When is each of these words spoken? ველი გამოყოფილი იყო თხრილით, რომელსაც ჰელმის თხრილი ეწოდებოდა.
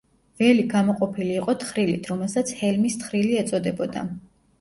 ველი 0.43 0.61
გამოყოფილი 0.69 1.35
იყო 1.41 1.53
თხრილით, 1.63 2.09
რომელსაც 2.11 2.53
ჰელმის 2.63 2.97
თხრილი 3.03 3.37
ეწოდებოდა. 3.43 4.05